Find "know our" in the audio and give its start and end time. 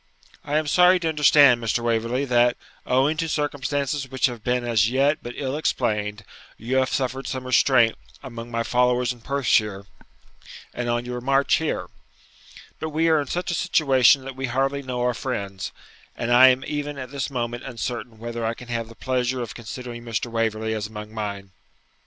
14.81-15.13